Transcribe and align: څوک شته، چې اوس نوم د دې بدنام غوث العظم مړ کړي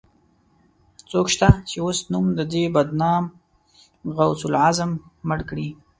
څوک 1.09 1.27
شته، 1.35 1.49
چې 1.69 1.75
اوس 1.85 1.99
نوم 2.11 2.25
د 2.37 2.41
دې 2.53 2.63
بدنام 2.75 3.23
غوث 4.15 4.41
العظم 4.49 4.91
مړ 5.27 5.39
کړي 5.49 5.69